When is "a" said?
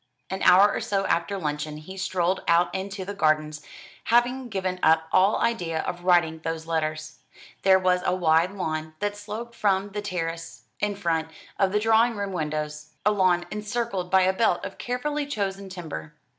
8.03-8.15, 13.05-13.11, 14.23-14.33